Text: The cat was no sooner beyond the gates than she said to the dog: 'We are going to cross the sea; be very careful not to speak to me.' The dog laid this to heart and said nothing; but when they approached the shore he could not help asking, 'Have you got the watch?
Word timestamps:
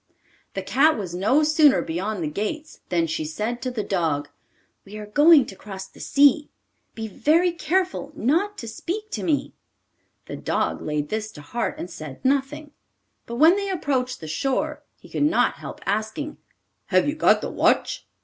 The 0.55 0.63
cat 0.63 0.97
was 0.97 1.13
no 1.13 1.43
sooner 1.43 1.83
beyond 1.83 2.23
the 2.23 2.27
gates 2.27 2.79
than 2.89 3.05
she 3.05 3.23
said 3.23 3.61
to 3.61 3.69
the 3.69 3.83
dog: 3.83 4.29
'We 4.83 4.97
are 4.97 5.05
going 5.05 5.45
to 5.45 5.55
cross 5.55 5.85
the 5.85 5.99
sea; 5.99 6.49
be 6.95 7.07
very 7.07 7.51
careful 7.51 8.11
not 8.15 8.57
to 8.57 8.67
speak 8.67 9.11
to 9.11 9.21
me.' 9.21 9.53
The 10.25 10.37
dog 10.37 10.81
laid 10.81 11.09
this 11.09 11.31
to 11.33 11.41
heart 11.41 11.75
and 11.77 11.87
said 11.87 12.25
nothing; 12.25 12.71
but 13.27 13.35
when 13.35 13.55
they 13.55 13.69
approached 13.69 14.21
the 14.21 14.27
shore 14.27 14.81
he 14.99 15.07
could 15.07 15.21
not 15.21 15.57
help 15.61 15.79
asking, 15.85 16.37
'Have 16.87 17.07
you 17.07 17.13
got 17.13 17.41
the 17.41 17.51
watch? 17.51 18.07